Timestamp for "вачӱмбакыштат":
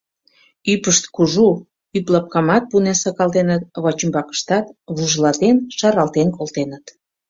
3.83-4.65